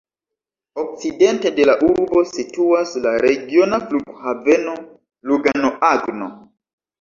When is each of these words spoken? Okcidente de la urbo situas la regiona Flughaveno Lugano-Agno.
Okcidente 0.83 1.51
de 1.59 1.67
la 1.69 1.75
urbo 1.87 2.23
situas 2.29 2.95
la 3.03 3.11
regiona 3.25 3.81
Flughaveno 3.93 4.75
Lugano-Agno. 5.33 6.33